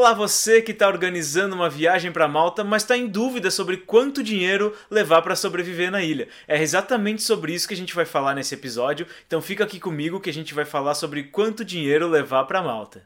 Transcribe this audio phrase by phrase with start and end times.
[0.00, 4.22] Olá, você que está organizando uma viagem para Malta, mas está em dúvida sobre quanto
[4.22, 6.26] dinheiro levar para sobreviver na ilha.
[6.48, 10.18] É exatamente sobre isso que a gente vai falar nesse episódio, então fica aqui comigo
[10.18, 13.02] que a gente vai falar sobre quanto dinheiro levar para Malta.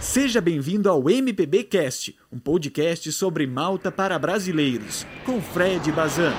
[0.00, 6.34] Seja bem-vindo ao MPB Cast, um podcast sobre Malta para brasileiros, com Fred Bazan.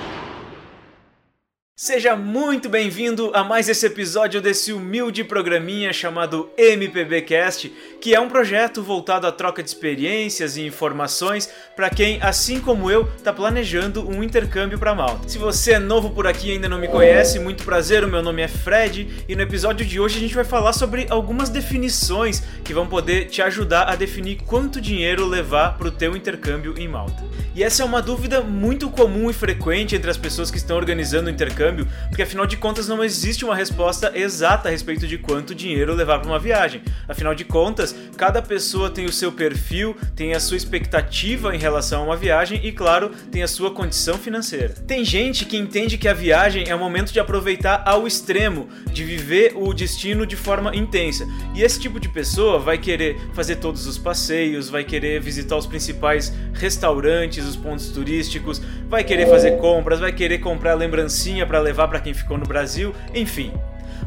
[1.83, 7.69] Seja muito bem-vindo a mais esse episódio desse humilde programinha chamado MPBcast,
[7.99, 12.89] que é um projeto voltado à troca de experiências e informações para quem, assim como
[12.89, 15.27] eu, está planejando um intercâmbio para Malta.
[15.27, 18.23] Se você é novo por aqui e ainda não me conhece, muito prazer, o meu
[18.23, 22.41] nome é Fred e no episódio de hoje a gente vai falar sobre algumas definições
[22.63, 26.87] que vão poder te ajudar a definir quanto dinheiro levar para o teu intercâmbio em
[26.87, 27.25] Malta.
[27.53, 31.27] E essa é uma dúvida muito comum e frequente entre as pessoas que estão organizando
[31.27, 35.17] o intercâmbio intercâmbio, porque afinal de contas não existe uma resposta exata a respeito de
[35.17, 36.81] quanto dinheiro levar para uma viagem.
[37.07, 42.01] Afinal de contas, cada pessoa tem o seu perfil, tem a sua expectativa em relação
[42.01, 44.73] a uma viagem e, claro, tem a sua condição financeira.
[44.87, 49.03] Tem gente que entende que a viagem é o momento de aproveitar ao extremo, de
[49.03, 51.25] viver o destino de forma intensa.
[51.55, 55.65] E esse tipo de pessoa vai querer fazer todos os passeios, vai querer visitar os
[55.65, 61.87] principais restaurantes, os pontos turísticos, vai querer fazer compras, vai querer comprar lembrancinha para levar
[61.87, 63.53] para quem ficou no Brasil, enfim.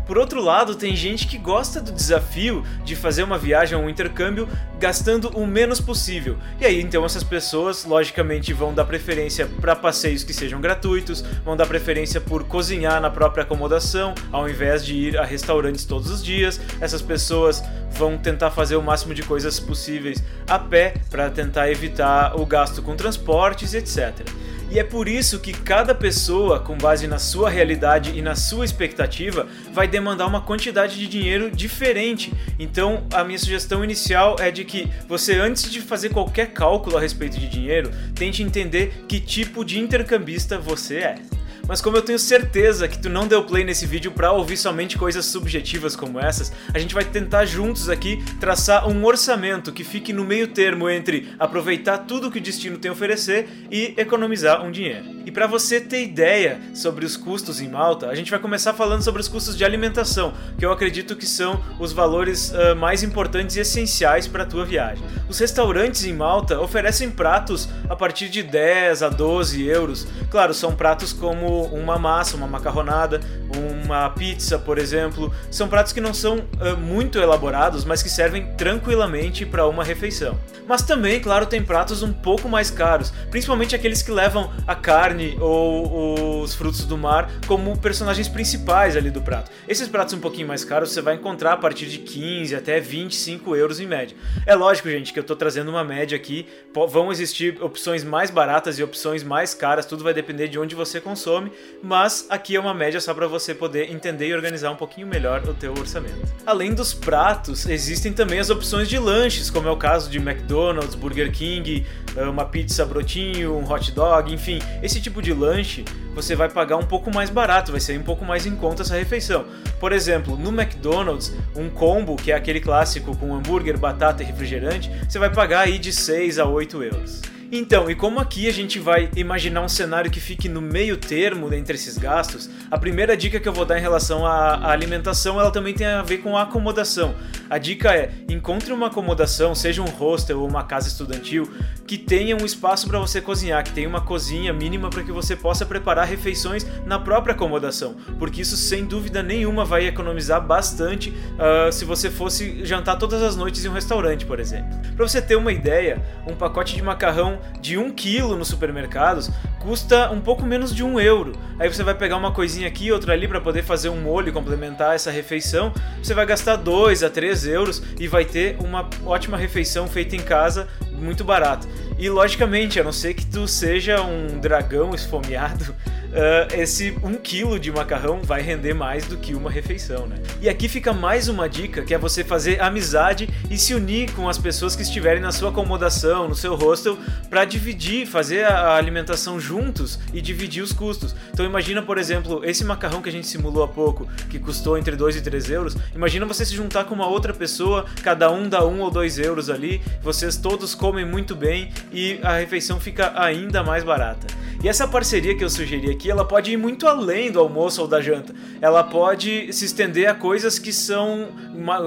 [0.05, 3.89] Por outro lado, tem gente que gosta do desafio de fazer uma viagem ou um
[3.89, 4.49] intercâmbio
[4.81, 6.37] gastando o menos possível.
[6.61, 11.57] E aí, então, essas pessoas, logicamente, vão dar preferência para passeios que sejam gratuitos, vão
[11.57, 16.25] dar preferência por cozinhar na própria acomodação, ao invés de ir a restaurantes todos os
[16.25, 16.61] dias.
[16.81, 22.37] Essas pessoas vão tentar fazer o máximo de coisas possíveis a pé para tentar evitar
[22.37, 24.27] o gasto com transportes, etc.
[24.71, 28.65] E é por isso que cada pessoa, com base na sua realidade e na sua
[28.65, 32.33] expectativa, vai demandar uma quantidade de dinheiro diferente.
[32.59, 37.01] Então, a minha sugestão inicial é de que você, antes de fazer qualquer cálculo a
[37.01, 41.36] respeito de dinheiro, tente entender que tipo de intercambista você é.
[41.69, 44.97] Mas como eu tenho certeza que tu não deu play nesse vídeo para ouvir somente
[44.97, 50.13] coisas subjetivas como essas, a gente vai tentar juntos aqui traçar um orçamento que fique
[50.13, 54.71] no meio termo entre aproveitar tudo que o destino tem a oferecer e economizar um
[54.71, 55.17] dinheiro.
[55.27, 59.03] E para você ter ideia sobre os custos em Malta, a gente vai começar falando
[59.03, 63.57] sobre os custos de alimentação, que eu acredito que são os valores uh, mais importantes
[63.57, 65.05] e essenciais para a tua viagem.
[65.29, 70.07] Os restaurantes em Malta oferecem pratos a partir de 10 a 12 euros.
[70.31, 73.21] Claro, são pratos como uma massa, uma macarronada,
[73.57, 75.33] uma pizza, por exemplo.
[75.51, 80.39] São pratos que não são uh, muito elaborados, mas que servem tranquilamente para uma refeição.
[80.67, 85.37] Mas também, claro, tem pratos um pouco mais caros, principalmente aqueles que levam a carne
[85.41, 89.51] ou os frutos do mar como personagens principais ali do prato.
[89.69, 93.55] Esses pratos um pouquinho mais caros você vai encontrar a partir de 15 até 25
[93.55, 94.17] euros em média.
[94.45, 96.47] É lógico, gente, que eu estou trazendo uma média aqui.
[96.89, 101.01] Vão existir opções mais baratas e opções mais caras, tudo vai depender de onde você
[101.01, 101.46] consome,
[101.83, 105.43] mas aqui é uma média só para você poder entender e organizar um pouquinho melhor
[105.49, 106.21] o teu orçamento.
[106.45, 110.47] Além dos pratos, existem também as opções de lanches, como é o caso de McDonald's
[110.47, 111.85] McDonald's, Burger King,
[112.17, 115.85] eh, uma pizza brotinho, um hot dog, enfim, esse tipo de lanche
[116.15, 118.97] você vai pagar um pouco mais barato, vai ser um pouco mais em conta essa
[118.97, 119.45] refeição.
[119.79, 124.91] Por exemplo, no McDonald's, um combo, que é aquele clássico com hambúrguer, batata e refrigerante,
[125.07, 127.21] você vai pagar aí de 6 a 8 euros.
[127.51, 131.53] Então, e como aqui a gente vai imaginar um cenário que fique no meio termo
[131.55, 135.51] entre esses gastos, a primeira dica que eu vou dar em relação à alimentação, ela
[135.51, 137.15] também tem a ver com a acomodação.
[137.49, 141.49] A dica é: encontre uma acomodação, seja um hostel ou uma casa estudantil,
[141.87, 145.37] que tenha um espaço para você cozinhar, que tenha uma cozinha mínima para que você
[145.37, 151.71] possa preparar refeições na própria acomodação, porque isso sem dúvida nenhuma vai economizar bastante uh,
[151.71, 154.77] se você fosse jantar todas as noites em um restaurante, por exemplo.
[154.97, 159.31] Para você ter uma ideia, um pacote de macarrão de 1 um quilo nos supermercados
[159.61, 161.33] custa um pouco menos de um euro.
[161.59, 164.33] Aí você vai pegar uma coisinha aqui, outra ali para poder fazer um molho e
[164.33, 165.73] complementar essa refeição.
[166.01, 170.21] Você vai gastar 2 a 3 euros e vai ter uma ótima refeição feita em
[170.21, 171.67] casa muito barata.
[171.99, 175.75] E logicamente, a não ser que tu seja um dragão esfomeado,
[176.17, 180.17] uh, esse um quilo de macarrão vai render mais do que uma refeição, né?
[180.41, 184.29] E aqui fica mais uma dica, que é você fazer amizade e se unir com
[184.29, 186.99] as pessoas que estiverem na sua acomodação, no seu hostel,
[187.29, 191.15] para dividir, fazer a alimentação juntos e dividir os custos.
[191.33, 194.97] Então imagina, por exemplo, esse macarrão que a gente simulou há pouco, que custou entre
[194.97, 198.65] 2 e 3 euros, imagina você se juntar com uma outra pessoa, cada um dá
[198.65, 203.13] 1 um ou 2 euros ali, vocês todos comem muito bem e a refeição fica
[203.21, 204.27] ainda mais barata.
[204.63, 207.89] E essa parceria que eu sugeri aqui ela pode ir muito além do almoço ou
[207.89, 208.35] da janta.
[208.61, 211.29] Ela pode se estender a coisas que são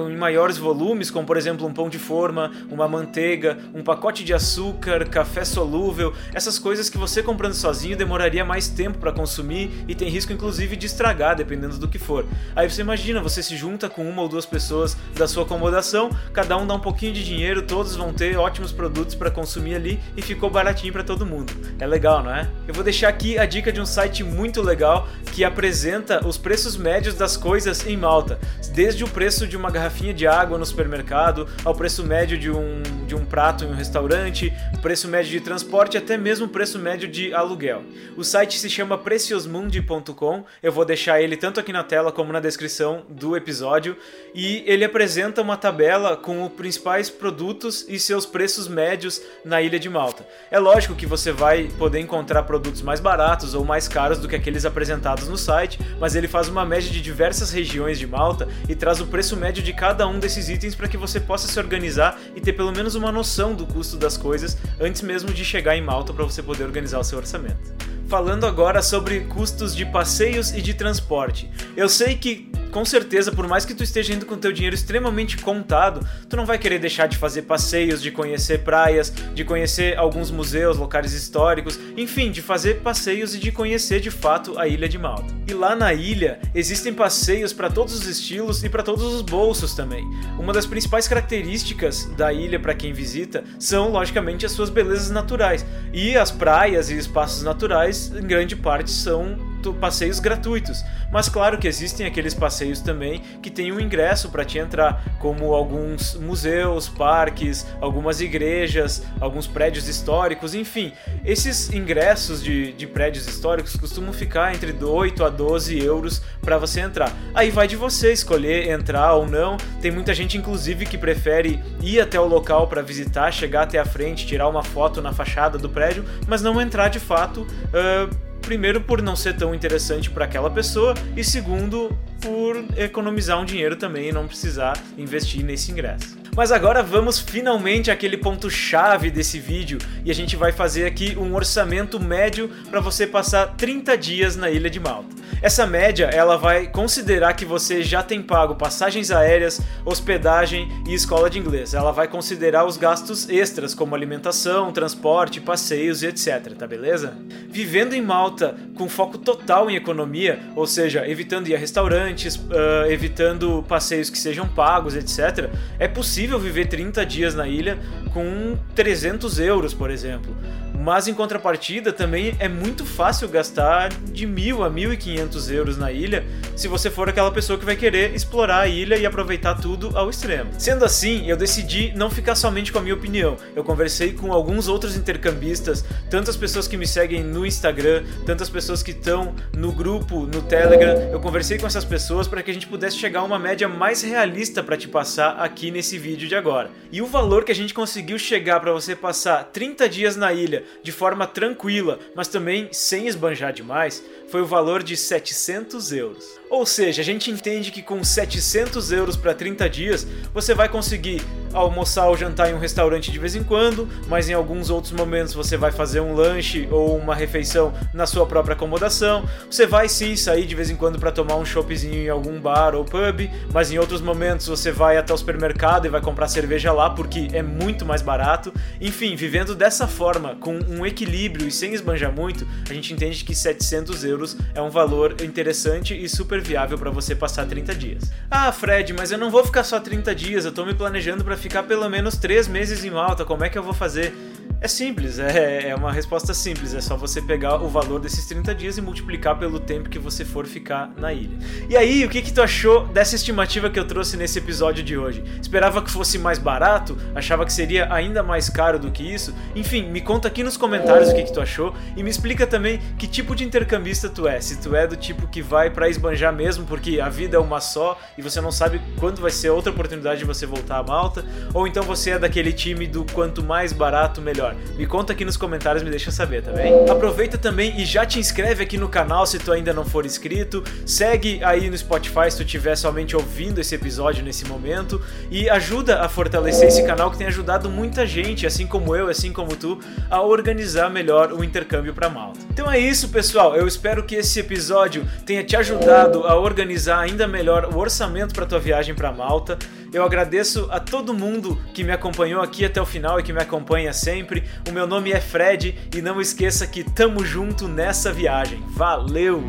[0.08, 4.34] em maiores volumes, como por exemplo um pão de forma, uma manteiga, um pacote de
[4.34, 9.94] açúcar, café solúvel, essas coisas que você comprando sozinho demoraria mais tempo para consumir e
[9.94, 12.26] tem risco inclusive de estragar, dependendo do que for.
[12.54, 16.56] Aí você imagina, você se junta com uma ou duas pessoas da sua acomodação, cada
[16.56, 20.22] um dá um pouquinho de dinheiro, todos vão ter ótimos produtos para consumir ali e
[20.22, 21.52] ficou baratinho para todo mundo.
[21.78, 22.50] É legal, não é?
[22.66, 26.76] Eu vou deixar aqui a dica de um site muito legal que apresenta os preços
[26.76, 28.38] médios das coisas em Malta,
[28.72, 32.82] desde o preço de uma garrafinha de água no supermercado ao preço médio de um,
[33.06, 34.52] de um prato em um restaurante,
[34.82, 37.82] preço médio de transporte até mesmo o preço médio de aluguel.
[38.16, 42.40] O site se chama preciosmundi.com, eu vou deixar ele tanto aqui na tela como na
[42.40, 43.96] descrição do episódio
[44.34, 49.78] e ele apresenta uma tabela com os principais produtos e seus preços médios na ilha
[49.78, 50.26] de Malta.
[50.50, 54.36] É lógico que você vai poder encontrar produtos mais baratos ou mais caros do que
[54.36, 58.74] aqueles apresentados no site, mas ele faz uma média de diversas regiões de Malta e
[58.74, 62.18] traz o preço médio de cada um desses itens para que você possa se organizar
[62.34, 65.82] e ter pelo menos uma noção do custo das coisas antes mesmo de chegar em
[65.82, 67.74] Malta para você poder organizar o seu orçamento.
[68.08, 71.48] Falando agora sobre custos de passeios e de transporte.
[71.76, 75.36] Eu sei que com certeza, por mais que tu esteja indo com teu dinheiro extremamente
[75.38, 80.30] contado, tu não vai querer deixar de fazer passeios, de conhecer praias, de conhecer alguns
[80.30, 84.98] museus, locais históricos, enfim, de fazer passeios e de conhecer de fato a ilha de
[84.98, 85.34] Malta.
[85.46, 89.74] E lá na ilha existem passeios para todos os estilos e para todos os bolsos
[89.74, 90.04] também.
[90.38, 95.66] Uma das principais características da ilha para quem visita são, logicamente, as suas belezas naturais.
[95.92, 100.84] E as praias e espaços naturais, em grande parte, são passeios gratuitos.
[101.12, 105.54] Mas claro que existem aqueles passeios também que tem um ingresso para te entrar, como
[105.54, 110.92] alguns museus, parques, algumas igrejas, alguns prédios históricos, enfim.
[111.24, 116.80] Esses ingressos de, de prédios históricos costumam ficar entre 8 a 12 euros para você
[116.80, 117.12] entrar.
[117.34, 119.56] Aí vai de você escolher entrar ou não.
[119.80, 123.84] Tem muita gente, inclusive, que prefere ir até o local para visitar, chegar até a
[123.84, 127.42] frente, tirar uma foto na fachada do prédio, mas não entrar de fato.
[127.42, 133.44] Uh, primeiro por não ser tão interessante para aquela pessoa e segundo por economizar um
[133.44, 136.18] dinheiro também e não precisar investir nesse ingresso.
[136.36, 141.16] Mas agora vamos finalmente àquele ponto chave desse vídeo e a gente vai fazer aqui
[141.16, 145.14] um orçamento médio para você passar 30 dias na ilha de Malta.
[145.42, 151.30] Essa média ela vai considerar que você já tem pago passagens aéreas, hospedagem e escola
[151.30, 151.72] de inglês.
[151.72, 157.14] Ela vai considerar os gastos extras como alimentação, transporte, passeios e etc, tá beleza?
[157.48, 162.90] Vivendo em Malta com foco total em economia, ou seja, evitando ir a restaurantes, uh,
[162.90, 167.78] evitando passeios que sejam pagos, etc, é possível viver 30 dias na ilha
[168.12, 170.36] com 300 euros, por exemplo.
[170.80, 175.76] Mas em contrapartida, também é muito fácil gastar de mil a mil e quinhentos euros
[175.76, 176.24] na ilha
[176.56, 180.08] se você for aquela pessoa que vai querer explorar a ilha e aproveitar tudo ao
[180.08, 180.50] extremo.
[180.58, 183.36] Sendo assim, eu decidi não ficar somente com a minha opinião.
[183.54, 188.82] Eu conversei com alguns outros intercambistas, tantas pessoas que me seguem no Instagram, tantas pessoas
[188.82, 191.10] que estão no grupo, no Telegram.
[191.12, 194.00] Eu conversei com essas pessoas para que a gente pudesse chegar a uma média mais
[194.00, 196.70] realista para te passar aqui nesse vídeo de agora.
[196.90, 200.64] E o valor que a gente conseguiu chegar para você passar 30 dias na ilha
[200.82, 206.39] de forma tranquila, mas também sem esbanjar demais, foi o valor de 700 euros.
[206.50, 210.04] Ou seja, a gente entende que com 700 euros para 30 dias
[210.34, 214.32] você vai conseguir almoçar ou jantar em um restaurante de vez em quando, mas em
[214.32, 219.24] alguns outros momentos você vai fazer um lanche ou uma refeição na sua própria acomodação.
[219.48, 222.74] Você vai sim sair de vez em quando para tomar um choppzinho em algum bar
[222.74, 226.72] ou pub, mas em outros momentos você vai até o supermercado e vai comprar cerveja
[226.72, 228.52] lá porque é muito mais barato.
[228.80, 233.36] Enfim, vivendo dessa forma, com um equilíbrio e sem esbanjar muito, a gente entende que
[233.36, 236.08] 700 euros é um valor interessante e
[236.40, 238.10] super viável para você passar 30 dias.
[238.30, 241.36] Ah, Fred, mas eu não vou ficar só 30 dias, eu tô me planejando para
[241.36, 244.14] ficar pelo menos 3 meses em Malta, como é que eu vou fazer?
[244.62, 246.74] É simples, é, é uma resposta simples.
[246.74, 250.22] É só você pegar o valor desses 30 dias e multiplicar pelo tempo que você
[250.22, 251.38] for ficar na ilha.
[251.66, 254.98] E aí, o que, que tu achou dessa estimativa que eu trouxe nesse episódio de
[254.98, 255.24] hoje?
[255.40, 256.94] Esperava que fosse mais barato?
[257.14, 259.34] Achava que seria ainda mais caro do que isso?
[259.56, 262.82] Enfim, me conta aqui nos comentários o que, que tu achou e me explica também
[262.98, 264.42] que tipo de intercambista tu é.
[264.42, 267.60] Se tu é do tipo que vai para esbanjar mesmo, porque a vida é uma
[267.60, 271.24] só e você não sabe quando vai ser outra oportunidade de você voltar a Malta,
[271.54, 274.49] ou então você é daquele time do quanto mais barato, melhor.
[274.50, 274.56] Melhor?
[274.76, 276.88] Me conta aqui nos comentários, me deixa saber, tá bem?
[276.88, 280.62] Aproveita também e já te inscreve aqui no canal se tu ainda não for inscrito.
[280.84, 286.00] Segue aí no Spotify se tu estiver somente ouvindo esse episódio nesse momento e ajuda
[286.00, 289.78] a fortalecer esse canal que tem ajudado muita gente, assim como eu, assim como tu,
[290.08, 292.40] a organizar melhor o intercâmbio para Malta.
[292.50, 293.54] Então é isso, pessoal.
[293.54, 298.46] Eu espero que esse episódio tenha te ajudado a organizar ainda melhor o orçamento para
[298.46, 299.58] tua viagem para Malta.
[299.92, 303.40] Eu agradeço a todo mundo que me acompanhou aqui até o final e que me
[303.40, 304.44] acompanha sempre.
[304.68, 308.62] O meu nome é Fred e não esqueça que tamo junto nessa viagem.
[308.68, 309.42] Valeu!